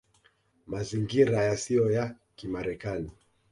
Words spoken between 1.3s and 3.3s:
Yasiyo ya Kimarekani